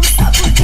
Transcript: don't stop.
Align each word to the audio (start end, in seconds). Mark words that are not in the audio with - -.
don't 0.00 0.04
stop. 0.04 0.57